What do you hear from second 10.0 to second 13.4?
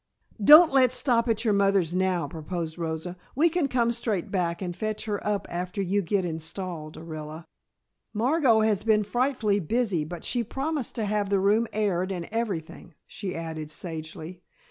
but she promised to have the room aired and everything," she